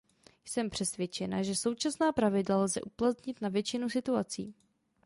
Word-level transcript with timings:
Jsem 0.45 0.69
přesvědčena, 0.69 1.43
že 1.43 1.55
současná 1.55 2.11
pravidla 2.11 2.57
lze 2.57 2.81
uplatnit 2.81 3.41
na 3.41 3.49
většinu 3.49 3.89
situací. 3.89 4.53